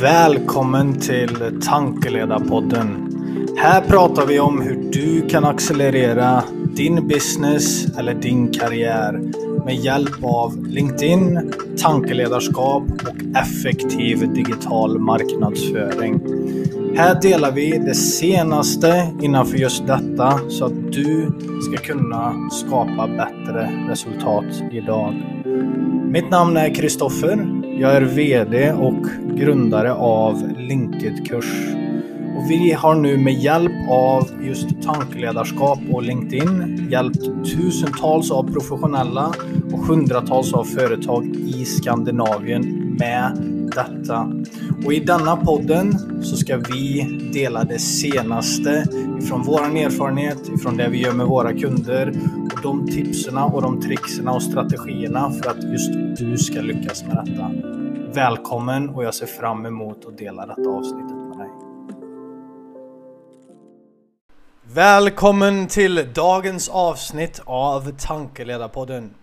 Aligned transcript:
Välkommen 0.00 1.00
till 1.00 1.60
Tankeledarpodden. 1.62 3.08
Här 3.58 3.80
pratar 3.80 4.26
vi 4.26 4.40
om 4.40 4.62
hur 4.62 4.90
du 4.92 5.28
kan 5.28 5.44
accelerera 5.44 6.44
din 6.76 7.08
business 7.08 7.86
eller 7.98 8.14
din 8.14 8.52
karriär 8.52 9.20
med 9.64 9.74
hjälp 9.74 10.24
av 10.24 10.66
LinkedIn, 10.66 11.52
tankeledarskap 11.82 12.82
och 12.82 13.36
effektiv 13.36 14.32
digital 14.32 14.98
marknadsföring. 14.98 16.20
Här 16.96 17.20
delar 17.20 17.52
vi 17.52 17.78
det 17.78 17.94
senaste 17.94 19.12
innanför 19.20 19.56
just 19.56 19.86
detta 19.86 20.40
så 20.48 20.64
att 20.64 20.92
du 20.92 21.30
ska 21.60 21.84
kunna 21.86 22.50
skapa 22.50 23.06
bättre 23.06 23.70
resultat 23.88 24.62
idag. 24.72 25.14
Mitt 26.10 26.30
namn 26.30 26.56
är 26.56 26.74
Kristoffer. 26.74 27.61
Jag 27.78 27.96
är 27.96 28.02
VD 28.02 28.72
och 28.72 29.06
grundare 29.36 29.92
av 29.92 30.52
Linked-kurs. 30.58 31.74
Och 32.36 32.50
vi 32.50 32.72
har 32.72 32.94
nu 32.94 33.18
med 33.18 33.34
hjälp 33.34 33.72
av 33.90 34.28
just 34.42 34.82
tankeledarskap 34.82 35.78
och 35.92 36.02
LinkedIn 36.02 36.88
hjälpt 36.90 37.24
tusentals 37.44 38.30
av 38.30 38.52
professionella 38.52 39.34
och 39.72 39.78
hundratals 39.78 40.52
av 40.52 40.64
företag 40.64 41.26
i 41.26 41.64
Skandinavien 41.64 42.96
med 42.98 43.36
detta. 43.74 44.32
Och 44.84 44.92
i 44.92 45.00
denna 45.00 45.36
podden 45.36 45.98
så 46.22 46.36
ska 46.36 46.56
vi 46.56 47.08
dela 47.32 47.64
det 47.64 47.78
senaste 47.78 48.86
ifrån 49.18 49.42
våran 49.42 49.76
erfarenhet, 49.76 50.48
ifrån 50.54 50.76
det 50.76 50.88
vi 50.88 51.02
gör 51.02 51.12
med 51.12 51.26
våra 51.26 51.52
kunder 51.52 52.12
de 52.62 52.86
tipsen 52.86 53.38
och 53.38 53.62
de 53.62 53.80
trickserna 53.80 54.32
och 54.32 54.42
strategierna 54.42 55.30
för 55.30 55.50
att 55.50 55.62
just 55.72 55.92
du 56.18 56.38
ska 56.38 56.60
lyckas 56.60 57.04
med 57.04 57.24
detta. 57.24 57.50
Välkommen 58.14 58.88
och 58.88 59.04
jag 59.04 59.14
ser 59.14 59.26
fram 59.26 59.66
emot 59.66 60.04
att 60.04 60.18
dela 60.18 60.46
detta 60.46 60.70
avsnittet 60.70 61.16
med 61.16 61.38
dig. 61.38 61.48
Välkommen 64.62 65.66
till 65.66 66.08
dagens 66.14 66.68
avsnitt 66.68 67.40
av 67.44 67.92
Tankeledarpodden. 67.98 69.14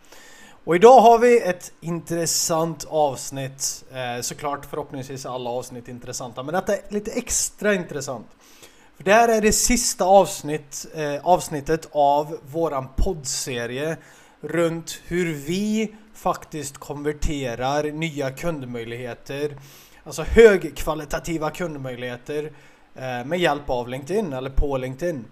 Och 0.63 0.75
idag 0.75 1.01
har 1.01 1.19
vi 1.19 1.41
ett 1.41 1.71
intressant 1.81 2.85
avsnitt. 2.89 3.85
Eh, 3.91 4.21
såklart 4.21 4.65
förhoppningsvis 4.65 5.25
är 5.25 5.29
alla 5.29 5.49
avsnitt 5.49 5.87
intressanta, 5.87 6.43
men 6.43 6.53
detta 6.53 6.75
är 6.75 6.81
lite 6.89 7.11
extra 7.11 7.73
intressant. 7.73 8.27
För 8.99 9.03
det 9.03 9.13
här 9.13 9.29
är 9.29 9.41
det 9.41 9.51
sista 9.51 10.05
avsnitt, 10.05 10.85
eh, 10.95 11.25
avsnittet 11.25 11.89
av 11.91 12.37
våran 12.51 12.87
poddserie 12.95 13.97
runt 14.41 15.01
hur 15.07 15.33
vi 15.33 15.95
faktiskt 16.13 16.77
konverterar 16.77 17.83
nya 17.83 18.31
kundmöjligheter, 18.31 19.57
alltså 20.03 20.23
högkvalitativa 20.23 21.51
kundmöjligheter 21.51 22.51
eh, 22.95 23.25
med 23.25 23.39
hjälp 23.39 23.69
av 23.69 23.87
LinkedIn 23.89 24.33
eller 24.33 24.49
på 24.49 24.77
LinkedIn. 24.77 25.25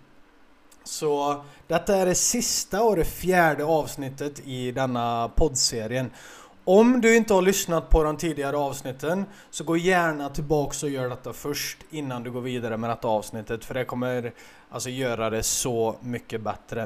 Så 0.83 1.43
detta 1.67 1.95
är 1.95 2.05
det 2.05 2.15
sista 2.15 2.83
och 2.83 2.95
det 2.95 3.05
fjärde 3.05 3.65
avsnittet 3.65 4.39
i 4.39 4.71
denna 4.71 5.31
poddserien. 5.35 6.11
Om 6.69 7.01
du 7.01 7.15
inte 7.15 7.33
har 7.33 7.41
lyssnat 7.41 7.89
på 7.89 8.03
de 8.03 8.17
tidigare 8.17 8.57
avsnitten 8.57 9.25
så 9.49 9.63
gå 9.63 9.77
gärna 9.77 10.29
tillbaks 10.29 10.83
och 10.83 10.89
gör 10.89 11.09
detta 11.09 11.33
först 11.33 11.77
innan 11.89 12.23
du 12.23 12.31
går 12.31 12.41
vidare 12.41 12.77
med 12.77 12.89
detta 12.89 13.07
avsnittet 13.07 13.65
för 13.65 13.73
det 13.73 13.85
kommer 13.85 14.33
alltså 14.69 14.89
göra 14.89 15.29
det 15.29 15.43
så 15.43 15.95
mycket 16.01 16.41
bättre. 16.41 16.81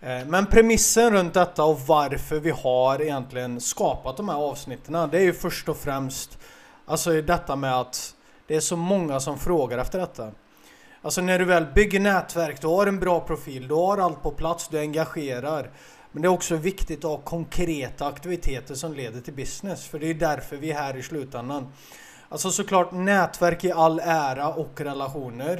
Eh, 0.00 0.26
men 0.26 0.46
premissen 0.46 1.12
runt 1.12 1.34
detta 1.34 1.64
och 1.64 1.80
varför 1.80 2.40
vi 2.40 2.50
har 2.50 3.02
egentligen 3.02 3.60
skapat 3.60 4.16
de 4.16 4.28
här 4.28 4.36
avsnitten 4.36 5.08
det 5.10 5.18
är 5.18 5.22
ju 5.22 5.32
först 5.32 5.68
och 5.68 5.76
främst 5.76 6.38
alltså 6.86 7.22
detta 7.22 7.56
med 7.56 7.80
att 7.80 8.14
det 8.46 8.56
är 8.56 8.60
så 8.60 8.76
många 8.76 9.20
som 9.20 9.38
frågar 9.38 9.78
efter 9.78 9.98
detta. 9.98 10.30
Alltså 11.02 11.20
när 11.20 11.38
du 11.38 11.44
väl 11.44 11.66
bygger 11.74 12.00
nätverk, 12.00 12.60
du 12.60 12.66
har 12.66 12.86
en 12.86 13.00
bra 13.00 13.20
profil, 13.20 13.68
du 13.68 13.74
har 13.74 13.98
allt 13.98 14.22
på 14.22 14.30
plats, 14.30 14.68
du 14.68 14.78
engagerar. 14.78 15.70
Men 16.16 16.22
det 16.22 16.28
är 16.28 16.32
också 16.32 16.56
viktigt 16.56 17.04
att 17.04 17.10
ha 17.10 17.18
konkreta 17.18 18.06
aktiviteter 18.06 18.74
som 18.74 18.94
leder 18.94 19.20
till 19.20 19.34
business, 19.34 19.86
för 19.86 19.98
det 19.98 20.10
är 20.10 20.14
därför 20.14 20.56
vi 20.56 20.70
är 20.70 20.74
här 20.74 20.96
i 20.96 21.02
slutändan. 21.02 21.72
Alltså 22.28 22.50
såklart 22.50 22.92
nätverk 22.92 23.64
i 23.64 23.72
all 23.72 24.00
ära 24.04 24.54
och 24.54 24.80
relationer. 24.80 25.56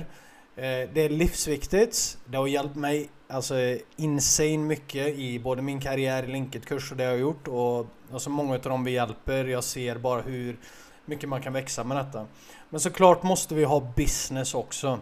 Eh, 0.56 0.62
det 0.94 1.00
är 1.00 1.08
livsviktigt. 1.08 2.18
Det 2.26 2.36
har 2.36 2.46
hjälpt 2.46 2.76
mig 2.76 3.08
alltså 3.28 3.54
insane 3.96 4.58
mycket 4.58 5.18
i 5.18 5.38
både 5.38 5.62
min 5.62 5.80
karriär 5.80 6.22
i 6.22 6.26
Linked-kurs 6.26 6.90
och 6.90 6.96
det 6.96 7.04
jag 7.04 7.10
har 7.10 7.18
gjort 7.18 7.48
och 7.48 7.86
alltså 8.12 8.30
många 8.30 8.54
av 8.54 8.60
dem 8.60 8.84
vi 8.84 8.90
hjälper. 8.90 9.44
Jag 9.44 9.64
ser 9.64 9.98
bara 9.98 10.20
hur 10.20 10.58
mycket 11.04 11.28
man 11.28 11.42
kan 11.42 11.52
växa 11.52 11.84
med 11.84 11.96
detta. 11.96 12.26
Men 12.70 12.80
såklart 12.80 13.22
måste 13.22 13.54
vi 13.54 13.64
ha 13.64 13.92
business 13.96 14.54
också. 14.54 14.98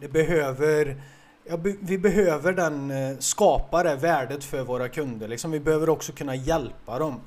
Det 0.00 0.08
behöver 0.08 1.02
ja, 1.44 1.56
vi 1.80 1.98
behöver 1.98 2.52
den 2.52 2.90
eh, 2.90 3.18
skapa 3.18 3.82
det 3.82 3.96
värdet 3.96 4.44
för 4.44 4.62
våra 4.62 4.88
kunder. 4.88 5.28
Liksom, 5.28 5.50
vi 5.50 5.60
behöver 5.60 5.88
också 5.88 6.12
kunna 6.12 6.34
hjälpa 6.34 6.98
dem. 6.98 7.20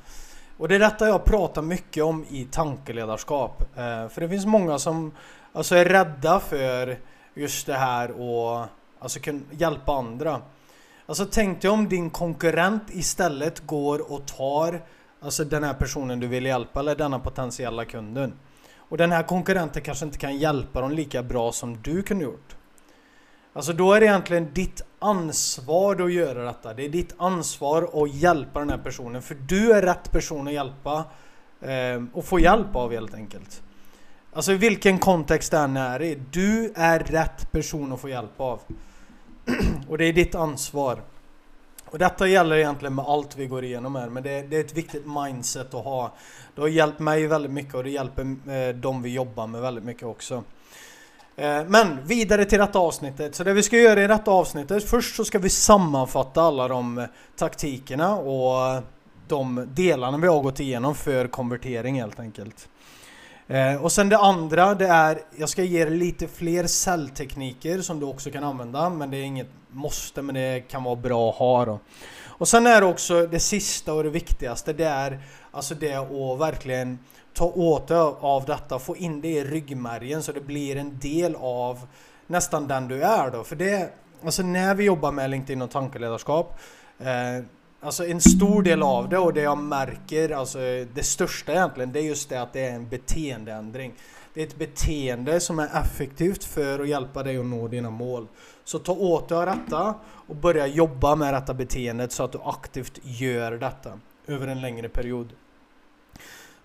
Och 0.58 0.68
det 0.68 0.76
är 0.76 0.80
detta 0.80 1.08
jag 1.08 1.26
pratar 1.26 1.62
mycket 1.62 2.04
om 2.04 2.26
i 2.30 2.46
tankeledarskap. 2.46 3.62
Eh, 3.62 4.10
för 4.10 4.22
det 4.22 4.30
finns 4.30 4.46
många 4.46 4.80
som 4.80 5.12
alltså, 5.54 5.76
är 5.76 5.86
rädda 5.86 6.40
för 6.40 6.98
just 7.34 7.68
det 7.68 7.78
här 7.78 8.12
och 8.12 8.66
alltså 9.00 9.20
kunna 9.20 9.42
hjälpa 9.52 9.92
andra. 9.92 10.42
Alltså 11.06 11.26
tänk 11.32 11.62
dig 11.62 11.72
om 11.72 11.90
din 11.90 12.10
konkurrent 12.10 12.84
istället 12.90 13.68
går 13.68 14.12
och 14.12 14.26
tar 14.26 14.82
alltså 15.22 15.44
den 15.44 15.64
här 15.64 15.74
personen 15.74 16.20
du 16.20 16.28
vill 16.28 16.46
hjälpa 16.46 16.80
eller 16.80 16.96
denna 16.96 17.20
potentiella 17.20 17.86
kunden. 17.86 18.34
Och 18.78 18.98
den 18.98 19.12
här 19.12 19.24
konkurrenten 19.24 19.82
kanske 19.82 20.06
inte 20.06 20.18
kan 20.18 20.38
hjälpa 20.38 20.82
dem 20.82 20.92
lika 20.92 21.24
bra 21.24 21.52
som 21.52 21.82
du 21.82 22.04
kunde 22.04 22.24
gjort. 22.24 22.57
Alltså 23.58 23.74
då 23.74 23.94
är 23.94 24.00
det 24.00 24.06
egentligen 24.06 24.54
ditt 24.54 24.82
ansvar 25.00 26.02
att 26.02 26.14
göra 26.14 26.44
detta. 26.44 26.74
Det 26.74 26.86
är 26.86 26.90
ditt 26.90 27.16
ansvar 27.18 28.04
att 28.04 28.14
hjälpa 28.14 28.60
den 28.60 28.70
här 28.70 28.78
personen. 28.78 29.22
För 29.22 29.36
du 29.36 29.74
är 29.74 29.82
rätt 29.82 30.12
person 30.12 30.48
att 30.48 30.54
hjälpa. 30.54 31.06
Eh, 31.62 32.04
och 32.14 32.26
få 32.26 32.40
hjälp 32.40 32.76
av 32.76 32.92
helt 32.92 33.14
enkelt. 33.14 33.62
Alltså 34.34 34.52
i 34.52 34.58
vilken 34.58 35.00
kontext 35.00 35.52
det 35.52 35.58
än 35.58 35.78
är 35.78 36.02
i. 36.02 36.16
Du 36.32 36.74
är 36.76 37.00
rätt 37.00 37.52
person 37.52 37.94
att 37.94 38.02
få 38.02 38.10
hjälp 38.10 38.42
av. 38.42 38.60
och 39.90 39.98
det 39.98 40.06
är 40.06 40.14
ditt 40.14 40.36
ansvar. 40.36 41.02
Och 41.86 42.00
detta 42.00 42.28
gäller 42.28 42.56
egentligen 42.56 42.96
med 42.96 43.06
allt 43.06 43.38
vi 43.38 43.48
går 43.48 43.64
igenom 43.64 43.96
här, 43.96 44.10
men 44.10 44.24
det, 44.24 44.42
det, 44.42 44.58
är 44.58 44.64
ett 44.64 44.78
viktigt 44.78 45.06
mindset 45.06 45.74
att 45.74 45.84
ha. 45.84 46.16
Det 46.56 46.62
har 46.62 46.68
hjälpt 46.68 47.00
mig 47.00 47.28
väldigt 47.28 47.52
mycket 47.52 47.76
och 47.76 47.84
det 47.84 47.90
hjälper 47.90 48.36
eh, 48.52 48.76
de 48.76 49.02
vi 49.02 49.14
jobbar 49.14 49.48
med 49.48 49.62
väldigt 49.62 49.84
mycket 49.84 50.04
också. 50.04 50.44
Eh, 51.40 51.64
men 51.68 52.08
vidare 52.08 52.46
till 52.46 52.60
detta 52.60 52.80
avsnittet. 52.80 53.36
Så 53.36 53.44
det 53.44 53.54
vi 53.54 53.64
ska 53.64 53.78
göra 53.78 54.04
i 54.04 54.08
detta 54.08 54.32
avsnittet, 54.32 54.90
först 54.90 55.16
så 55.16 55.26
ska 55.26 55.40
vi 55.40 55.50
sammanfatta 55.50 56.42
alla 56.42 56.68
de 56.68 56.98
eh, 56.98 57.06
taktikerna 57.36 58.16
och 58.16 58.76
eh, 58.76 58.82
de 59.28 59.68
delarna 59.68 60.18
vi 60.18 60.28
har 60.28 60.42
gått 60.42 60.60
igenom 60.60 60.96
för 60.96 61.28
konvertering 61.28 62.02
helt 62.02 62.20
enkelt. 62.20 62.70
Och 63.82 63.92
sen 63.92 64.10
det 64.10 64.18
andra, 64.18 64.76
det 64.76 64.88
är, 64.88 65.20
jag 65.36 65.50
ska 65.50 65.64
ge 65.64 65.82
er 65.82 65.90
lite 65.90 66.28
fler 66.28 66.68
säljtekniker 66.68 67.82
som 67.82 68.00
du 68.00 68.06
också 68.06 68.32
kan 68.32 68.44
använda, 68.44 68.90
men 68.90 69.12
det 69.12 69.18
är 69.18 69.24
inget 69.24 69.48
måste, 69.72 70.22
men 70.22 70.36
det 70.36 70.60
kan 70.60 70.84
vara 70.84 70.96
bra 70.96 71.30
att 71.30 71.36
ha 71.36 71.66
då. 71.66 71.80
Och 72.26 72.48
sen 72.48 72.68
är 72.68 72.82
det 72.82 72.88
också 72.88 73.28
det 73.28 73.40
sista 73.40 73.94
och 73.94 74.04
det 74.04 74.10
viktigaste, 74.10 74.74
det 74.74 74.86
är 74.86 75.20
alltså 75.52 75.76
det 75.76 75.94
att 75.94 76.40
verkligen 76.40 77.00
ta 77.38 77.46
åt 77.46 77.88
dig 77.88 77.98
av 78.20 78.46
detta, 78.46 78.80
få 78.80 78.96
in 78.96 79.22
det 79.22 79.28
i 79.28 79.44
ryggmärgen 79.44 80.24
så 80.24 80.32
det 80.32 80.42
blir 80.42 80.76
en 80.76 81.00
del 81.00 81.36
av 81.36 81.88
nästan 82.28 82.68
den 82.68 82.88
du 82.88 83.02
är 83.04 83.32
då. 83.32 83.44
För 83.44 83.56
det, 83.56 83.90
alltså 84.24 84.44
när 84.44 84.76
vi 84.76 84.84
jobbar 84.84 85.12
med 85.12 85.30
LinkedIn 85.30 85.62
och 85.62 85.72
tankeledarskap, 85.72 86.60
eh, 87.00 87.46
Alltså 87.80 88.08
en 88.08 88.22
stor 88.22 88.64
del 88.64 88.84
av 88.84 89.10
det 89.10 89.18
och 89.18 89.34
det 89.34 89.42
jag 89.42 89.58
märker, 89.58 90.30
alltså 90.30 90.60
det 90.94 91.04
största 91.04 91.52
egentligen, 91.52 91.92
det 91.92 92.00
är 92.00 92.04
just 92.04 92.30
det 92.30 92.42
att 92.42 92.54
det 92.54 92.62
är 92.62 92.76
en 92.76 92.90
beteendeändring. 92.90 93.94
Det 94.34 94.42
är 94.42 94.48
ett 94.48 94.58
beteende 94.58 95.40
som 95.40 95.60
är 95.60 95.82
effektivt 95.82 96.44
för 96.44 96.80
att 96.80 96.88
hjälpa 96.88 97.24
dig 97.24 97.38
att 97.38 97.46
nå 97.46 97.68
dina 97.68 97.90
mål. 97.90 98.28
Så 98.64 98.80
ta 98.80 98.92
åt 98.94 99.30
dig 99.30 99.38
av 99.38 99.46
detta 99.46 99.96
och 100.28 100.36
börja 100.36 100.68
jobba 100.68 101.16
med 101.16 101.34
detta 101.34 101.54
beteendet 101.54 102.12
så 102.12 102.24
att 102.24 102.32
du 102.32 102.40
aktivt 102.44 103.00
gör 103.04 103.52
detta 103.52 104.00
över 104.28 104.48
en 104.48 104.62
längre 104.62 104.90
period. 104.90 105.34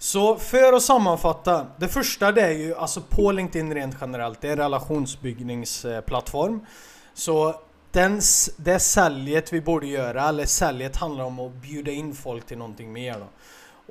Så 0.02 0.36
för 0.36 0.72
att 0.72 0.82
sammanfatta, 0.82 1.66
det 1.78 1.88
första 1.88 2.32
det 2.32 2.42
är 2.42 2.50
ju 2.50 2.74
alltså 2.74 3.00
på 3.00 3.32
LinkedIn 3.32 3.74
rent 3.74 3.96
generellt, 4.00 4.40
det 4.40 4.48
är 4.48 4.52
en 4.52 4.58
relationsbyggningsplattform. 4.58 6.66
Så 7.14 7.54
den, 7.90 8.20
det 8.56 8.78
säljet 8.78 9.52
vi 9.52 9.60
borde 9.60 9.86
göra, 9.86 10.28
eller 10.28 10.46
säljet 10.46 10.96
handlar 10.96 11.24
om 11.24 11.40
att 11.40 11.52
bjuda 11.52 11.90
in 11.90 12.14
folk 12.14 12.46
till 12.46 12.58
någonting 12.58 12.92
mer 12.92 13.16
då. 13.18 13.26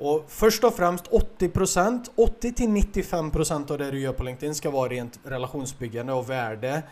Och 0.04 0.24
först 0.28 0.64
och 0.64 0.74
främst 0.74 1.10
80%, 1.10 2.04
80-95% 2.16 3.72
av 3.72 3.78
det 3.78 3.90
du 3.90 4.00
gör 4.00 4.12
på 4.12 4.22
LinkedIn 4.22 4.54
ska 4.54 4.70
vara 4.70 4.88
rent 4.88 5.18
relationsbyggande 5.24 6.12
och 6.12 6.30
värde. 6.30 6.82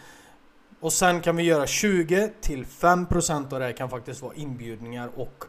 Och 0.81 0.93
sen 0.93 1.21
kan 1.21 1.37
vi 1.37 1.43
göra 1.43 1.65
20-5% 1.65 3.55
av 3.55 3.61
det 3.61 3.73
kan 3.73 3.91
faktiskt 3.91 4.23
vara 4.23 4.35
inbjudningar 4.35 5.11
och 5.17 5.45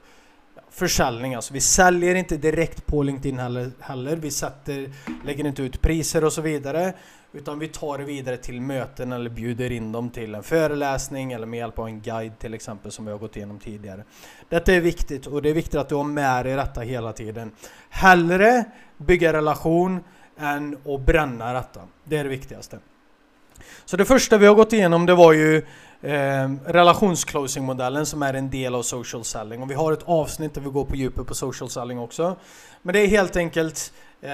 försäljning. 0.72 1.36
Alltså 1.36 1.54
vi 1.54 1.62
säljer 1.62 2.16
inte 2.16 2.38
direkt 2.38 2.86
på 2.86 3.04
LinkedIn 3.04 3.40
heller. 3.40 3.72
heller. 3.80 4.16
Vi 4.16 4.32
sätter, 4.32 4.90
lägger 5.26 5.48
inte 5.48 5.64
ut 5.64 5.82
priser 5.82 6.24
och 6.24 6.34
så 6.34 6.42
vidare. 6.42 6.94
Utan 7.34 7.60
vi 7.60 7.68
tar 7.68 7.98
det 7.98 8.04
vidare 8.04 8.38
till 8.38 8.62
möten 8.62 9.12
eller 9.12 9.30
bjuder 9.30 9.72
in 9.72 9.92
dem 9.92 10.10
till 10.10 10.36
en 10.36 10.44
föreläsning 10.44 11.32
eller 11.32 11.48
med 11.48 11.58
hjälp 11.58 11.80
av 11.80 11.88
en 11.88 12.02
guide 12.02 12.40
till 12.40 12.54
exempel 12.54 12.92
som 12.92 13.06
vi 13.06 13.12
har 13.12 13.20
gått 13.20 13.36
igenom 13.36 13.60
tidigare. 13.60 14.04
Detta 14.50 14.74
är 14.74 14.82
viktigt 14.82 15.28
och 15.28 15.42
det 15.42 15.50
är 15.50 15.54
viktigt 15.54 15.76
att 15.76 15.90
du 15.90 15.96
har 15.96 16.04
med 16.04 16.46
dig 16.46 16.56
detta 16.56 16.82
hela 16.82 17.14
tiden. 17.14 17.52
Hellre 17.90 18.66
bygga 18.98 19.34
relation 19.34 20.04
än 20.38 20.78
att 20.86 21.02
bränna 21.02 21.54
detta. 21.54 21.82
Det 22.04 22.18
är 22.18 22.24
det 22.24 22.30
viktigaste. 22.30 22.80
Så 23.86 23.98
det 23.98 24.06
första 24.06 24.38
vi 24.38 24.46
har 24.46 24.56
gått 24.56 24.74
igenom 24.74 25.06
det 25.06 25.16
var 25.16 25.34
ju 25.34 25.66
eh, 26.02 26.50
relationsclosing-modellen 26.66 28.06
som 28.06 28.24
är 28.24 28.34
en 28.34 28.50
del 28.50 28.76
av 28.76 28.84
social 28.84 29.24
selling. 29.24 29.62
Och 29.62 29.72
vi 29.72 29.76
har 29.76 29.94
ett 29.94 30.04
avsnitt 30.04 30.54
där 30.54 30.62
vi 30.62 30.70
går 30.70 30.86
på 30.86 30.96
djupet 30.96 31.28
på 31.28 31.36
social 31.36 31.70
selling 31.70 32.00
också. 32.00 32.36
Men 32.82 32.94
det 32.94 33.00
är 33.00 33.08
helt 33.08 33.36
enkelt 33.36 33.94
eh, 34.22 34.32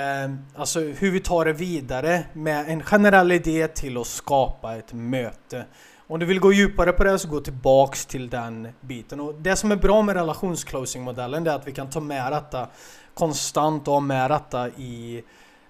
alltså 0.56 0.80
hur 0.80 1.12
vi 1.12 1.20
tar 1.20 1.46
det 1.46 1.54
vidare 1.54 2.24
med 2.34 2.70
en 2.70 2.84
generell 2.84 3.32
idé 3.32 3.68
till 3.68 3.98
att 3.98 4.08
skapa 4.08 4.76
ett 4.76 4.94
möte. 4.94 5.66
Om 6.10 6.20
du 6.20 6.26
vill 6.26 6.40
gå 6.40 6.54
djupare 6.54 6.92
på 6.92 7.04
det 7.04 7.20
så 7.20 7.28
gå 7.28 7.40
tillbaks 7.40 8.06
till 8.06 8.30
den 8.30 8.68
biten. 8.82 9.20
Och 9.20 9.36
det 9.36 9.56
som 9.56 9.72
är 9.72 9.76
bra 9.76 10.02
med 10.02 10.16
relationsclosing-modellen 10.16 11.48
är 11.48 11.52
att 11.52 11.68
vi 11.68 11.72
kan 11.72 11.90
ta 11.90 12.00
med 12.00 12.32
detta 12.32 12.68
konstant 13.14 13.88
och 13.88 13.94
ha 13.94 14.00
med 14.00 14.32
detta 14.32 14.70
i 14.70 15.24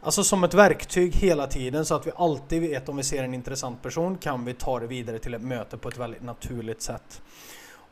Alltså 0.07 0.23
som 0.23 0.43
ett 0.43 0.53
verktyg 0.53 1.15
hela 1.15 1.47
tiden 1.47 1.85
så 1.85 1.95
att 1.95 2.07
vi 2.07 2.11
alltid 2.15 2.61
vet 2.61 2.89
om 2.89 2.97
vi 2.97 3.03
ser 3.03 3.23
en 3.23 3.33
intressant 3.33 3.83
person 3.83 4.17
kan 4.17 4.45
vi 4.45 4.53
ta 4.53 4.79
det 4.79 4.87
vidare 4.87 5.19
till 5.19 5.33
ett 5.33 5.41
möte 5.41 5.77
på 5.77 5.89
ett 5.89 5.97
väldigt 5.97 6.23
naturligt 6.23 6.81
sätt. 6.81 7.21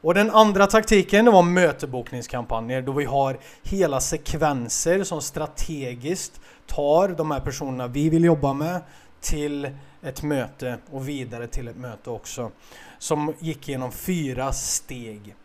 Och 0.01 0.13
den 0.13 0.31
andra 0.31 0.67
taktiken 0.67 1.25
det 1.25 1.31
var 1.31 1.43
mötebokningskampanjer 1.43 2.81
då 2.81 2.91
vi 2.91 3.05
har 3.05 3.37
hela 3.63 3.99
sekvenser 3.99 5.03
som 5.03 5.21
strategiskt 5.21 6.41
tar 6.67 7.07
de 7.07 7.31
här 7.31 7.39
personerna 7.39 7.87
vi 7.87 8.09
vill 8.09 8.23
jobba 8.23 8.53
med 8.53 8.81
till 9.21 9.69
ett 10.01 10.23
möte 10.23 10.77
och 10.91 11.09
vidare 11.09 11.47
till 11.47 11.67
ett 11.67 11.77
möte 11.77 12.09
också. 12.09 12.51
Som 12.99 13.33
gick 13.39 13.67
genom 13.67 13.91
fyra 13.91 14.53
steg. 14.53 15.35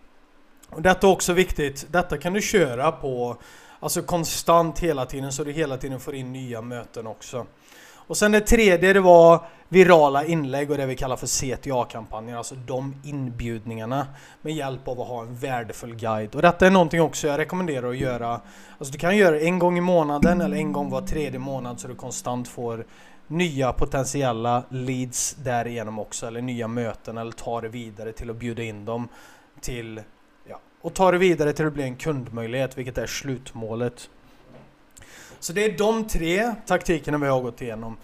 Och 0.69 0.83
detta 0.83 1.07
är 1.07 1.11
också 1.11 1.33
viktigt. 1.33 1.87
Detta 1.91 2.19
kan 2.19 2.33
du 2.33 2.43
köra 2.43 2.93
på 2.93 3.37
Alltså 3.81 4.03
konstant 4.03 4.79
hela 4.79 5.06
tiden 5.06 5.32
så 5.32 5.44
du 5.44 5.53
hela 5.53 5.77
tiden 5.77 6.00
får 6.00 6.15
in 6.15 6.32
nya 6.32 6.62
möten 6.62 7.06
också. 7.06 7.47
Och 8.11 8.17
sen 8.17 8.32
det 8.32 8.41
tredje 8.41 8.93
det 8.93 9.00
var 9.00 9.44
virala 9.69 10.25
inlägg 10.25 10.71
och 10.71 10.77
det 10.77 10.87
vi 10.87 10.97
kallar 10.97 11.17
för 11.17 11.27
CTA-kampanjer, 11.27 12.37
alltså 12.37 12.55
de 12.55 12.94
inbjudningarna 13.05 14.06
med 14.43 14.55
hjälp 14.55 14.88
av 14.88 15.00
att 15.00 15.09
ha 15.09 15.23
en 15.23 15.37
värdefull 15.37 15.94
guide. 15.94 16.35
Och 16.35 16.43
detta 16.43 16.67
är 16.67 16.71
någonting 16.71 17.00
också 17.00 17.27
jag 17.27 17.38
rekommenderar 17.38 17.91
att 17.91 17.97
göra. 17.97 18.41
Alltså 18.79 18.93
du 18.93 18.99
kan 18.99 19.17
göra 19.17 19.31
det 19.31 19.44
en 19.44 19.59
gång 19.59 19.79
i 19.79 19.81
månaden 19.81 20.41
eller 20.41 20.56
en 20.56 20.73
gång 20.73 20.91
var 20.91 21.00
tredje 21.00 21.38
månad 21.38 21.81
så 21.81 21.88
du 21.88 21.94
konstant 21.94 22.49
får 22.49 22.87
nya 23.26 23.73
potentiella 23.73 24.62
leads 24.69 25.35
därigenom 25.35 25.99
också, 25.99 26.26
eller 26.26 26.43
nya 26.43 26.69
möten 26.69 27.19
eller 27.19 27.33
ta 27.33 27.61
det 27.61 27.69
vidare 27.69 28.12
till 28.12 28.31
att 28.31 28.37
bjuda 28.37 28.62
in 28.62 28.85
dem 28.85 29.09
till 29.61 30.00
och 30.81 30.94
ta 30.94 31.11
det 31.11 31.19
vidare 31.19 31.52
till 31.52 31.67
att 31.67 31.73
bli 31.73 31.82
en 31.82 31.97
kundmöjlighet, 31.97 32.79
vilket 32.79 32.99
är 32.99 33.06
slutmålet. 33.06 34.11
Så 35.41 35.52
det 35.52 35.64
är 35.64 35.79
de 35.79 36.08
tre 36.08 36.55
taktikerna 36.67 37.19
vi 37.19 37.26
har 37.26 37.41
gått 37.41 37.62
igenom. 37.62 37.97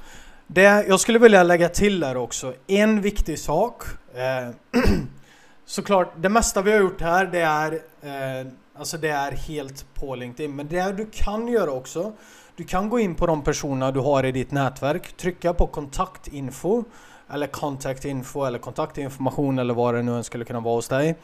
Det 0.47 0.63
jag 0.63 1.01
skulle 1.01 1.19
vilja 1.19 1.43
lägga 1.43 1.69
till 1.69 2.01
där 2.01 2.17
också, 2.17 2.55
en 2.67 3.01
viktig 3.01 3.39
sak. 3.39 3.83
Eh, 4.15 4.81
såklart, 5.67 6.13
det 6.17 6.29
mesta 6.29 6.63
vi 6.63 6.73
har 6.73 6.79
gjort 6.79 7.01
här 7.01 7.27
det 7.27 7.41
är, 7.41 7.73
eh, 7.73 8.47
alltså 8.79 8.99
det 8.99 9.09
är 9.09 9.33
helt 9.33 9.95
på 9.95 10.15
LinkedIn. 10.15 10.57
Men 10.57 10.69
det 10.69 10.93
du 10.93 11.07
kan 11.13 11.49
göra 11.49 11.71
också, 11.71 12.13
du 12.57 12.65
kan 12.65 12.89
gå 12.89 12.99
in 12.99 13.15
på 13.15 13.27
de 13.27 13.43
personer 13.43 13.93
du 13.93 14.01
har 14.01 14.25
i 14.25 14.33
ditt 14.33 14.51
nätverk, 14.51 15.17
trycka 15.17 15.55
på 15.55 15.67
kontaktinfo 15.67 16.85
eller 17.31 17.47
kontaktinfo 17.47 18.45
eller 18.45 18.59
kontaktinformation 18.59 19.59
eller 19.59 19.75
vad 19.75 19.95
det 19.95 20.03
nu 20.03 20.17
än 20.17 20.25
skulle 20.25 20.45
kunna 20.45 20.61
vara 20.61 20.75
hos 20.75 20.89
dig. 20.89 21.17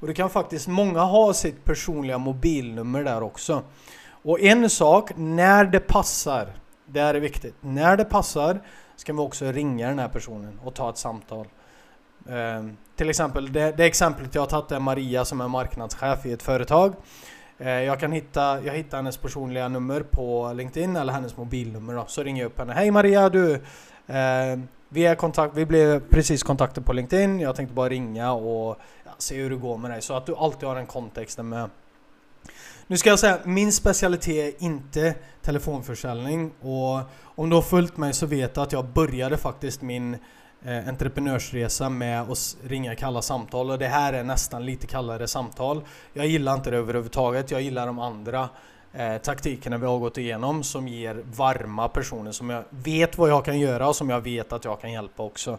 Och 0.00 0.06
det 0.06 0.14
kan 0.14 0.30
faktiskt, 0.30 0.68
många 0.68 1.00
ha 1.00 1.34
sitt 1.34 1.64
personliga 1.64 2.18
mobilnummer 2.18 3.04
där 3.04 3.22
också. 3.22 3.62
Och 4.22 4.40
en 4.40 4.70
sak, 4.70 5.10
när 5.16 5.64
det 5.64 5.80
passar, 5.80 6.52
det 6.86 7.00
är 7.00 7.14
viktigt. 7.14 7.54
När 7.60 7.96
det 7.96 8.04
passar 8.04 8.60
ska 8.96 9.12
vi 9.12 9.18
också 9.18 9.52
ringa 9.52 9.88
den 9.88 9.98
här 9.98 10.08
personen 10.08 10.60
och 10.64 10.74
ta 10.74 10.90
ett 10.90 10.98
samtal. 10.98 11.46
Eh, 12.28 12.64
till 12.96 13.10
exempel, 13.10 13.52
det, 13.52 13.76
det 13.76 13.84
exemplet 13.84 14.34
jag 14.34 14.42
har 14.42 14.46
tagit 14.46 14.72
är 14.72 14.80
Maria 14.80 15.24
som 15.24 15.40
är 15.40 15.48
marknadschef 15.48 16.26
i 16.26 16.32
ett 16.32 16.42
företag. 16.42 16.94
Eh, 17.58 17.68
jag 17.68 18.00
kan 18.00 18.12
hitta, 18.12 18.62
jag 18.62 18.74
hittar 18.74 18.96
hennes 18.96 19.16
personliga 19.16 19.68
nummer 19.68 20.00
på 20.00 20.52
LinkedIn 20.52 20.96
eller 20.96 21.12
hennes 21.12 21.36
mobilnummer 21.36 21.94
då. 21.94 22.04
Så 22.06 22.22
ringer 22.22 22.42
jag 22.42 22.50
upp 22.50 22.58
henne. 22.58 22.72
Hej 22.72 22.90
Maria 22.90 23.28
du! 23.28 23.54
Eh, 24.06 24.58
vi, 24.88 25.06
är 25.06 25.14
kontakt, 25.14 25.56
vi 25.56 25.66
blev 25.66 26.00
precis 26.00 26.42
kontaktade 26.42 26.86
på 26.86 26.92
LinkedIn. 26.92 27.40
Jag 27.40 27.56
tänkte 27.56 27.74
bara 27.74 27.88
ringa 27.88 28.32
och 28.32 28.76
se 29.18 29.36
hur 29.36 29.50
det 29.50 29.56
går 29.56 29.78
med 29.78 29.90
dig 29.90 30.02
så 30.02 30.14
att 30.14 30.26
du 30.26 30.36
alltid 30.36 30.68
har 30.68 30.76
den 30.76 30.86
kontexten 30.86 31.48
med. 31.48 31.70
Nu 32.86 32.96
ska 32.96 33.10
jag 33.10 33.18
säga, 33.18 33.38
min 33.44 33.72
specialitet 33.72 34.62
är 34.62 34.64
inte 34.64 35.14
telefonförsäljning 35.42 36.50
och 36.60 37.00
om 37.22 37.50
du 37.50 37.56
har 37.56 37.62
följt 37.62 37.96
mig 37.96 38.12
så 38.12 38.26
vet 38.26 38.54
du 38.54 38.60
att 38.60 38.72
jag 38.72 38.88
började 38.88 39.36
faktiskt 39.36 39.82
min 39.82 40.14
eh, 40.64 40.88
entreprenörsresa 40.88 41.88
med 41.88 42.22
att 42.22 42.56
ringa 42.62 42.94
kalla 42.94 43.22
samtal 43.22 43.70
och 43.70 43.78
det 43.78 43.86
här 43.86 44.12
är 44.12 44.24
nästan 44.24 44.66
lite 44.66 44.86
kallare 44.86 45.28
samtal. 45.28 45.84
Jag 46.12 46.26
gillar 46.26 46.54
inte 46.54 46.70
det 46.70 46.76
överhuvudtaget, 46.76 47.50
jag 47.50 47.62
gillar 47.62 47.86
de 47.86 47.98
andra 47.98 48.48
eh, 48.92 49.18
taktikerna 49.18 49.78
vi 49.78 49.86
har 49.86 49.98
gått 49.98 50.18
igenom 50.18 50.62
som 50.62 50.88
ger 50.88 51.22
varma 51.36 51.88
personer 51.88 52.32
som 52.32 52.50
jag 52.50 52.64
vet 52.70 53.18
vad 53.18 53.30
jag 53.30 53.44
kan 53.44 53.58
göra 53.58 53.88
och 53.88 53.96
som 53.96 54.10
jag 54.10 54.20
vet 54.20 54.52
att 54.52 54.64
jag 54.64 54.80
kan 54.80 54.92
hjälpa 54.92 55.22
också. 55.22 55.58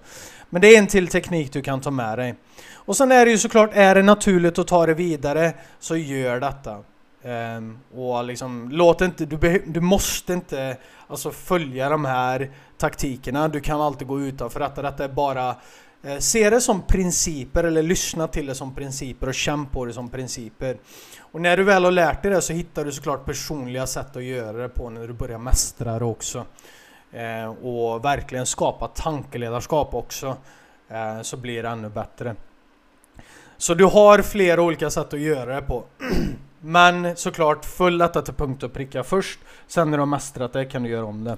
Men 0.50 0.62
det 0.62 0.76
är 0.76 0.80
en 0.80 0.88
till 0.88 1.08
teknik 1.08 1.54
du 1.54 1.62
kan 1.62 1.82
ta 1.82 1.92
med 1.92 2.18
dig. 2.18 2.36
Och 2.74 2.98
sen 2.98 3.12
är 3.12 3.26
det 3.26 3.32
ju 3.32 3.38
såklart, 3.38 3.70
är 3.74 3.96
det 3.96 4.04
naturligt 4.04 4.60
att 4.60 4.68
ta 4.68 4.86
det 4.86 4.94
vidare 4.94 5.54
så 5.80 5.96
gör 5.96 6.40
detta. 6.40 6.84
Um, 7.24 7.80
och 7.96 8.24
liksom, 8.24 8.70
låt 8.72 9.02
inte, 9.02 9.26
du, 9.26 9.64
du 9.66 9.82
måste 9.82 10.34
inte 10.34 10.78
alltså, 11.08 11.32
följa 11.32 11.90
de 11.90 12.06
här 12.06 12.52
taktikerna. 12.78 13.48
Du 13.48 13.60
kan 13.60 13.82
alltid 13.82 14.08
gå 14.08 14.22
utanför 14.22 14.60
detta. 14.60 14.82
Detta 14.82 15.04
är 15.04 15.10
bara 15.10 15.56
Eh, 16.04 16.18
se 16.18 16.50
det 16.50 16.62
som 16.62 16.82
principer 16.82 17.64
eller 17.64 17.84
lyssna 17.84 18.28
till 18.28 18.46
det 18.46 18.56
som 18.56 18.76
principer 18.76 19.28
och 19.28 19.34
känn 19.34 19.66
på 19.66 19.86
det 19.86 19.94
som 19.94 20.10
principer. 20.10 20.78
Och 21.20 21.42
när 21.42 21.58
du 21.58 21.64
väl 21.64 21.84
har 21.84 21.92
lärt 21.92 22.24
dig 22.24 22.32
det 22.32 22.42
så 22.42 22.54
hittar 22.54 22.86
du 22.86 22.92
såklart 22.92 23.26
personliga 23.26 23.88
sätt 23.88 24.16
att 24.16 24.24
göra 24.24 24.58
det 24.58 24.70
på 24.70 24.90
när 24.90 25.08
du 25.08 25.14
börjar 25.14 25.38
mästra 25.38 26.00
det 26.00 26.06
också. 26.06 26.46
Eh, 27.12 27.50
och 27.50 28.06
verkligen 28.06 28.46
skapa 28.46 28.88
tankeledarskap 28.88 29.94
också. 29.94 30.38
Eh, 30.90 31.22
så 31.22 31.38
blir 31.38 31.64
det 31.64 31.70
ännu 31.70 31.90
bättre. 31.90 32.36
Så 33.58 33.74
du 33.74 33.86
har 33.86 34.22
flera 34.22 34.62
olika 34.62 34.90
sätt 34.90 35.14
att 35.14 35.20
göra 35.20 35.56
det 35.56 35.62
på. 35.62 35.84
Men 36.60 37.16
såklart, 37.16 37.66
följ 37.66 38.00
detta 38.00 38.22
till 38.22 38.34
punkt 38.34 38.64
och 38.64 38.74
pricka 38.74 39.04
först. 39.04 39.40
Sen 39.68 39.92
när 39.92 39.98
du 39.98 40.02
har 40.02 40.06
mästrat 40.06 40.54
det 40.54 40.66
kan 40.66 40.84
du 40.84 40.90
göra 40.90 41.06
om 41.06 41.24
det. 41.24 41.38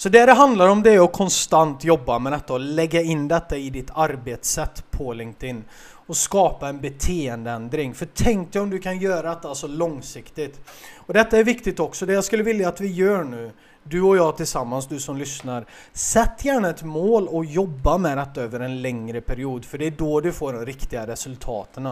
Så 0.00 0.08
det 0.08 0.26
det 0.26 0.32
handlar 0.32 0.68
om 0.68 0.82
det 0.82 0.94
är 0.94 1.04
att 1.04 1.12
konstant 1.12 1.84
jobba 1.84 2.18
med 2.18 2.32
detta 2.32 2.52
och 2.52 2.60
lägga 2.60 3.02
in 3.02 3.28
detta 3.28 3.56
i 3.56 3.70
ditt 3.70 3.90
arbetssätt 3.94 4.90
på 4.90 5.12
LinkedIn. 5.12 5.64
Och 6.06 6.16
skapa 6.16 6.68
en 6.68 6.80
beteendeändring. 6.80 7.94
För 7.94 8.08
tänk 8.14 8.52
dig 8.52 8.62
om 8.62 8.70
du 8.70 8.78
kan 8.78 8.98
göra 8.98 9.34
detta 9.34 9.54
så 9.54 9.66
långsiktigt. 9.66 10.60
Och 10.96 11.14
detta 11.14 11.38
är 11.38 11.44
viktigt 11.44 11.80
också. 11.80 12.06
Det 12.06 12.12
jag 12.12 12.24
skulle 12.24 12.42
vilja 12.42 12.68
att 12.68 12.80
vi 12.80 12.92
gör 12.92 13.24
nu 13.24 13.50
du 13.82 14.02
och 14.02 14.16
jag 14.16 14.36
tillsammans, 14.36 14.86
du 14.86 15.00
som 15.00 15.16
lyssnar. 15.16 15.66
Sätt 15.92 16.44
gärna 16.44 16.70
ett 16.70 16.82
mål 16.82 17.28
och 17.28 17.44
jobba 17.44 17.98
med 17.98 18.18
detta 18.18 18.42
över 18.42 18.60
en 18.60 18.82
längre 18.82 19.20
period 19.20 19.64
för 19.64 19.78
det 19.78 19.86
är 19.86 19.90
då 19.90 20.20
du 20.20 20.32
får 20.32 20.52
de 20.52 20.66
riktiga 20.66 21.06
resultaten. 21.06 21.88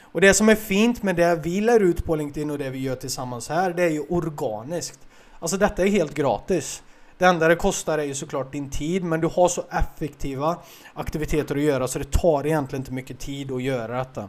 Och 0.00 0.20
det 0.20 0.34
som 0.34 0.48
är 0.48 0.54
fint 0.54 1.02
med 1.02 1.16
det 1.16 1.40
vi 1.42 1.60
lär 1.60 1.80
ut 1.80 2.04
på 2.04 2.16
LinkedIn 2.16 2.50
och 2.50 2.58
det 2.58 2.70
vi 2.70 2.78
gör 2.78 2.96
tillsammans 2.96 3.48
här, 3.48 3.72
det 3.72 3.82
är 3.82 3.90
ju 3.90 4.00
organiskt. 4.00 5.00
Alltså 5.40 5.56
detta 5.56 5.82
är 5.82 5.88
helt 5.88 6.14
gratis. 6.14 6.82
Det 7.18 7.24
enda 7.24 7.48
det 7.48 7.56
kostar 7.56 7.98
är 7.98 8.04
ju 8.04 8.14
såklart 8.14 8.52
din 8.52 8.70
tid, 8.70 9.04
men 9.04 9.20
du 9.20 9.26
har 9.26 9.48
så 9.48 9.62
effektiva 9.70 10.56
aktiviteter 10.94 11.56
att 11.56 11.62
göra 11.62 11.88
så 11.88 11.98
det 11.98 12.10
tar 12.10 12.46
egentligen 12.46 12.80
inte 12.80 12.92
mycket 12.92 13.18
tid 13.18 13.52
att 13.52 13.62
göra 13.62 13.98
detta. 13.98 14.28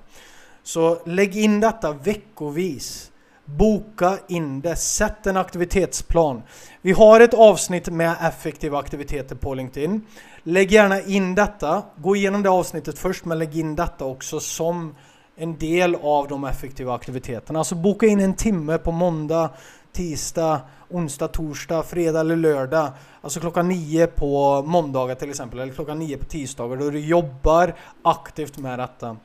Så 0.63 1.01
lägg 1.05 1.37
in 1.37 1.59
detta 1.59 1.91
veckovis. 1.91 3.11
Boka 3.45 4.17
in 4.27 4.61
det, 4.61 4.75
sätt 4.75 5.27
en 5.27 5.37
aktivitetsplan. 5.37 6.41
Vi 6.81 6.91
har 6.91 7.19
ett 7.19 7.33
avsnitt 7.33 7.89
med 7.89 8.15
effektiva 8.21 8.79
aktiviteter 8.79 9.35
på 9.35 9.53
LinkedIn. 9.53 10.01
Lägg 10.43 10.71
gärna 10.71 11.01
in 11.01 11.35
detta. 11.35 11.83
Gå 11.97 12.15
igenom 12.15 12.43
det 12.43 12.49
avsnittet 12.49 12.99
först 12.99 13.25
men 13.25 13.39
lägg 13.39 13.57
in 13.57 13.75
detta 13.75 14.05
också 14.05 14.39
som 14.39 14.95
en 15.35 15.57
del 15.57 15.95
av 15.95 16.27
de 16.27 16.43
effektiva 16.43 16.95
aktiviteterna. 16.95 17.59
Alltså 17.59 17.75
boka 17.75 18.05
in 18.05 18.19
en 18.19 18.33
timme 18.33 18.77
på 18.77 18.91
måndag, 18.91 19.49
tisdag, 19.91 20.61
onsdag, 20.89 21.27
torsdag, 21.27 21.83
fredag 21.83 22.19
eller 22.19 22.35
lördag. 22.35 22.91
Alltså 23.21 23.39
klockan 23.39 23.67
nio 23.67 24.07
på 24.07 24.61
måndagar 24.61 25.15
till 25.15 25.29
exempel 25.29 25.59
eller 25.59 25.73
klockan 25.73 25.99
nio 25.99 26.17
på 26.17 26.25
tisdagar 26.25 26.77
då 26.77 26.89
du 26.89 26.99
jobbar 26.99 27.75
aktivt 28.03 28.57
med 28.57 28.79
detta. 28.79 29.17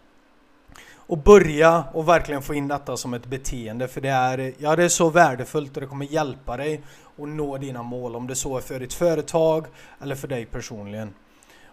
och 1.06 1.18
börja 1.18 1.84
och 1.92 2.08
verkligen 2.08 2.42
få 2.42 2.54
in 2.54 2.68
detta 2.68 2.96
som 2.96 3.14
ett 3.14 3.26
beteende 3.26 3.88
för 3.88 4.00
det 4.00 4.08
är, 4.08 4.52
ja, 4.58 4.76
det 4.76 4.84
är 4.84 4.88
så 4.88 5.10
värdefullt 5.10 5.76
och 5.76 5.80
det 5.80 5.86
kommer 5.86 6.06
hjälpa 6.06 6.56
dig 6.56 6.82
att 7.18 7.28
nå 7.28 7.58
dina 7.58 7.82
mål 7.82 8.16
om 8.16 8.26
det 8.26 8.34
så 8.34 8.56
är 8.56 8.60
för 8.60 8.80
ditt 8.80 8.94
företag 8.94 9.66
eller 10.00 10.14
för 10.14 10.28
dig 10.28 10.46
personligen. 10.46 11.14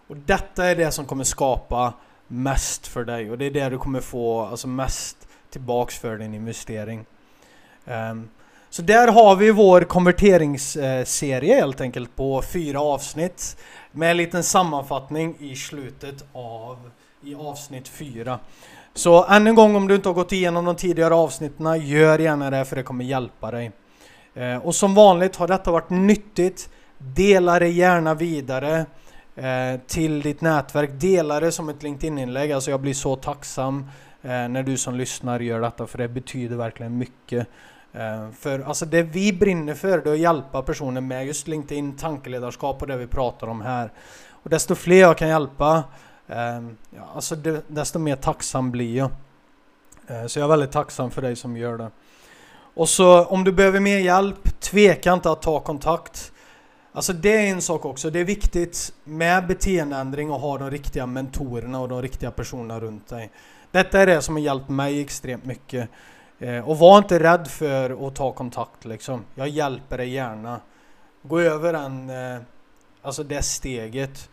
Och 0.07 0.17
detta 0.17 0.65
är 0.65 0.75
det 0.75 0.91
som 0.91 1.05
kommer 1.05 1.23
skapa 1.23 1.93
mest 2.27 2.87
för 2.87 3.03
dig 3.03 3.31
och 3.31 3.37
det 3.37 3.45
är 3.45 3.51
det 3.51 3.69
du 3.69 3.77
kommer 3.77 4.01
få 4.01 4.41
alltså 4.41 4.67
mest 4.67 5.27
tillbaks 5.49 5.99
för 5.99 6.17
din 6.17 6.33
investering. 6.33 7.05
Um, 7.85 8.29
så 8.73 8.81
där 8.81 9.07
har 9.07 9.35
vi 9.35 9.51
vår 9.51 9.81
konverteringsserie 9.81 11.55
helt 11.55 11.81
enkelt 11.81 12.15
på 12.15 12.41
fyra 12.41 12.81
avsnitt 12.81 13.57
med 13.91 14.11
en 14.11 14.17
liten 14.17 14.43
sammanfattning 14.43 15.35
i 15.39 15.55
slutet 15.55 16.25
av 16.33 16.89
i 17.23 17.35
avsnitt 17.35 17.87
fyra. 17.87 18.39
Så 18.93 19.25
än 19.25 19.47
en 19.47 19.55
gång 19.55 19.75
om 19.75 19.87
du 19.87 19.95
inte 19.95 20.09
har 20.09 20.13
gått 20.13 20.31
igenom 20.31 20.65
de 20.65 20.75
tidigare 20.75 21.13
avsnitten, 21.13 21.87
gör 21.87 22.19
gärna 22.19 22.49
det 22.49 22.65
för 22.65 22.75
det 22.75 22.83
kommer 22.83 23.05
hjälpa 23.05 23.51
dig. 23.51 23.71
Eh, 24.33 24.57
och 24.57 24.75
som 24.75 24.95
vanligt 24.95 25.35
har 25.35 25.47
detta 25.47 25.71
varit 25.71 25.89
nyttigt. 25.89 26.69
Dela 26.97 27.59
det 27.59 27.69
gärna 27.69 28.13
vidare 28.13 28.85
eh, 29.35 29.79
till 29.87 30.21
ditt 30.21 30.41
nätverk. 30.41 30.89
Dela 30.93 31.39
det 31.39 31.51
som 31.51 31.69
ett 31.69 31.83
LinkedIn-inlägg. 31.83 32.51
Alltså 32.51 32.71
jag 32.71 32.81
blir 32.81 32.93
så 32.93 33.15
tacksam 33.15 33.85
eh, 34.21 34.29
när 34.29 34.63
du 34.63 34.77
som 34.77 34.95
lyssnar 34.95 35.39
gör 35.39 35.61
detta 35.61 35.87
för 35.87 35.97
det 35.97 36.07
betyder 36.07 36.55
verkligen 36.55 36.97
mycket. 36.97 37.47
Eh, 37.93 38.31
för 38.31 38.59
alltså 38.59 38.85
det 38.85 39.03
vi 39.03 39.33
brinner 39.33 39.73
för 39.73 39.97
det 39.97 40.09
är 40.09 40.13
att 40.13 40.19
hjälpa 40.19 40.61
personer 40.61 41.01
med 41.01 41.25
just 41.25 41.47
LinkedIn, 41.47 41.97
tankeledarskap 41.97 42.81
och 42.81 42.87
det 42.87 42.97
vi 42.97 43.07
pratar 43.07 43.47
om 43.47 43.61
här. 43.61 43.91
Och 44.29 44.49
desto 44.49 44.75
fler 44.75 45.01
jag 45.01 45.17
kan 45.17 45.27
hjälpa, 45.27 45.83
eh, 46.27 46.61
alltså 47.15 47.35
desto 47.67 47.99
mer 47.99 48.15
tacksam 48.15 48.71
blir 48.71 48.97
jag. 48.97 49.09
Eh, 50.07 50.25
så 50.25 50.39
jag 50.39 50.43
är 50.43 50.49
väldigt 50.49 50.71
tacksam 50.71 51.11
för 51.11 51.21
dig 51.21 51.35
som 51.35 51.57
gör 51.57 51.77
det. 51.77 51.91
Och 52.73 52.89
så 52.89 53.25
om 53.25 53.43
du 53.43 53.51
behöver 53.51 53.79
mer 53.79 53.99
hjälp, 53.99 54.59
tveka 54.59 55.13
inte 55.13 55.31
att 55.31 55.41
ta 55.41 55.59
kontakt. 55.59 56.31
Alltså 56.93 57.13
det 57.13 57.37
är 57.37 57.51
en 57.51 57.61
sak 57.61 57.85
också. 57.85 58.09
Det 58.09 58.19
är 58.19 58.25
viktigt 58.25 58.93
med 59.03 59.47
beteendeändring 59.47 60.31
och 60.31 60.39
ha 60.39 60.57
de 60.57 60.71
riktiga 60.71 61.05
mentorerna 61.05 61.79
och 61.79 61.89
de 61.89 62.01
riktiga 62.01 62.31
personerna 62.31 62.79
runt 62.79 63.07
dig. 63.07 63.31
Detta 63.71 63.99
är 63.99 64.05
det 64.05 64.21
som 64.21 64.35
har 64.35 64.41
hjälpt 64.41 64.69
mig 64.69 65.01
extremt 65.01 65.45
mycket. 65.45 65.89
Eh, 66.41 66.69
och 66.69 66.77
var 66.77 66.97
inte 66.97 67.19
rädd 67.19 67.47
för 67.47 68.07
att 68.07 68.15
ta 68.15 68.31
kontakt 68.31 68.85
liksom. 68.85 69.25
Jag 69.35 69.47
hjälper 69.47 69.97
dig 69.97 70.09
gärna. 70.09 70.59
Gå 71.21 71.39
över 71.39 71.73
den, 71.73 72.09
eh, 72.09 72.41
alltså 73.01 73.23
det 73.23 73.41
steget. 73.41 74.29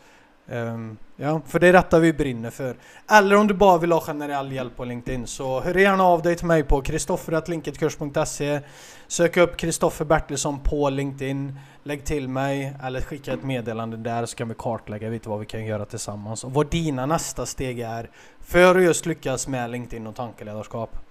Um, 0.50 0.98
ja, 1.16 1.40
för 1.46 1.58
det 1.58 1.66
är 1.66 1.72
detta 1.72 1.98
vi 1.98 2.12
brinner 2.12 2.50
för. 2.50 2.76
Eller 3.10 3.36
om 3.36 3.46
du 3.46 3.54
bara 3.54 3.78
vill 3.78 3.92
ha 3.92 4.00
generell 4.00 4.52
hjälp 4.52 4.76
på 4.76 4.84
LinkedIn 4.84 5.26
så 5.26 5.60
hör 5.60 5.74
gärna 5.74 6.04
av 6.04 6.22
dig 6.22 6.36
till 6.36 6.46
mig 6.46 6.62
på 6.62 6.82
kristoffer.linkedkurs.se 6.82 8.60
Sök 9.06 9.36
upp 9.36 9.56
Kristoffer 9.56 10.04
Bertilsson 10.04 10.60
på 10.60 10.90
LinkedIn 10.90 11.58
Lägg 11.82 12.04
till 12.04 12.28
mig 12.28 12.74
eller 12.82 13.00
skicka 13.00 13.32
ett 13.32 13.42
meddelande 13.42 13.96
där 13.96 14.26
så 14.26 14.36
kan 14.36 14.48
vi 14.48 14.54
kartlägga 14.54 15.08
lite 15.08 15.28
vad 15.28 15.40
vi 15.40 15.46
kan 15.46 15.66
göra 15.66 15.84
tillsammans 15.84 16.44
och 16.44 16.52
vad 16.52 16.70
dina 16.70 17.06
nästa 17.06 17.46
steg 17.46 17.80
är 17.80 18.10
för 18.40 18.76
att 18.76 18.82
just 18.82 19.06
lyckas 19.06 19.48
med 19.48 19.70
LinkedIn 19.70 20.06
och 20.06 20.16
tankeledarskap. 20.16 21.07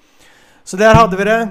Så 0.68 0.78
där 0.78 0.96
hade 0.96 1.18
vi 1.18 1.24
det. 1.24 1.48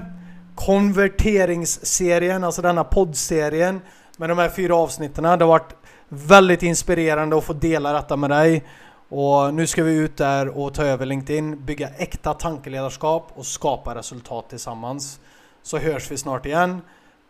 Konverteringsserien, 0.55 2.43
alltså 2.43 2.61
denna 2.61 2.83
poddserien 2.83 3.81
med 4.17 4.29
de 4.29 4.37
här 4.37 4.49
fyra 4.49 4.75
avsnitten. 4.75 5.23
Det 5.23 5.29
har 5.29 5.37
varit 5.37 5.75
Väldigt 6.09 6.63
inspirerande 6.63 7.37
att 7.37 7.43
få 7.43 7.53
dela 7.53 7.93
detta 7.93 8.15
med 8.15 8.29
dig. 8.29 8.63
Och 9.09 9.53
nu 9.53 9.67
ska 9.67 9.83
vi 9.83 9.95
ut 9.95 10.17
där 10.17 10.57
och 10.57 10.73
ta 10.73 10.83
över 10.83 11.05
LinkedIn, 11.05 11.65
bygga 11.65 11.89
äkta 11.89 12.33
tankeledarskap 12.33 13.31
och 13.35 13.45
skapa 13.45 13.95
resultat 13.95 14.49
tillsammans. 14.49 15.19
Så 15.63 15.77
hörs 15.77 16.11
vi 16.11 16.17
snart 16.17 16.45
igen. 16.45 16.81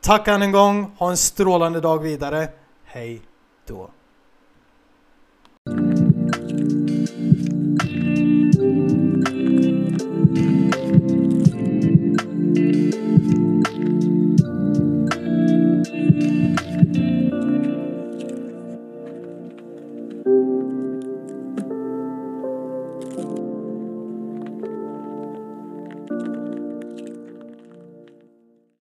Tack 0.02 0.28
än 0.28 0.42
en 0.42 0.52
gång, 0.52 0.92
ha 0.98 1.10
en 1.10 1.18
strålande 1.18 1.82
dag 1.82 2.00
vidare. 2.00 2.48
Hej 2.86 3.22
då! 3.68 3.90